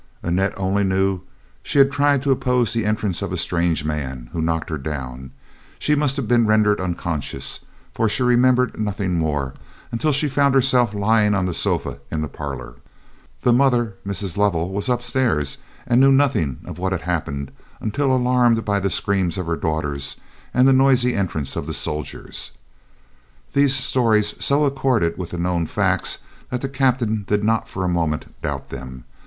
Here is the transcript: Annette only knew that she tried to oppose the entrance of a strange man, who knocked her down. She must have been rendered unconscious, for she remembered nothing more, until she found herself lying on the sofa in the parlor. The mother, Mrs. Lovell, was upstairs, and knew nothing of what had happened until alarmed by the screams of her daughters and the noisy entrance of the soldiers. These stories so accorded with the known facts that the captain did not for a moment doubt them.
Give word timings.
Annette 0.23 0.55
only 0.57 0.83
knew 0.83 1.17
that 1.19 1.23
she 1.61 1.83
tried 1.85 2.23
to 2.23 2.31
oppose 2.31 2.73
the 2.73 2.87
entrance 2.87 3.21
of 3.21 3.31
a 3.31 3.37
strange 3.37 3.85
man, 3.85 4.31
who 4.33 4.41
knocked 4.41 4.71
her 4.71 4.79
down. 4.79 5.29
She 5.77 5.93
must 5.93 6.15
have 6.15 6.27
been 6.27 6.47
rendered 6.47 6.81
unconscious, 6.81 7.59
for 7.93 8.09
she 8.09 8.23
remembered 8.23 8.79
nothing 8.79 9.13
more, 9.19 9.53
until 9.91 10.11
she 10.11 10.27
found 10.27 10.55
herself 10.55 10.95
lying 10.95 11.35
on 11.35 11.45
the 11.45 11.53
sofa 11.53 11.99
in 12.09 12.23
the 12.23 12.27
parlor. 12.27 12.77
The 13.41 13.53
mother, 13.53 13.93
Mrs. 14.03 14.37
Lovell, 14.37 14.71
was 14.73 14.89
upstairs, 14.89 15.59
and 15.85 16.01
knew 16.01 16.11
nothing 16.11 16.61
of 16.65 16.79
what 16.79 16.93
had 16.93 17.03
happened 17.03 17.51
until 17.79 18.11
alarmed 18.11 18.65
by 18.65 18.79
the 18.79 18.89
screams 18.89 19.37
of 19.37 19.45
her 19.45 19.55
daughters 19.55 20.19
and 20.51 20.67
the 20.67 20.73
noisy 20.73 21.13
entrance 21.13 21.55
of 21.55 21.67
the 21.67 21.75
soldiers. 21.75 22.53
These 23.53 23.75
stories 23.75 24.33
so 24.43 24.65
accorded 24.65 25.19
with 25.19 25.29
the 25.29 25.37
known 25.37 25.67
facts 25.67 26.17
that 26.49 26.61
the 26.61 26.69
captain 26.69 27.23
did 27.27 27.43
not 27.43 27.69
for 27.69 27.85
a 27.85 27.87
moment 27.87 28.25
doubt 28.41 28.69
them. 28.69 29.03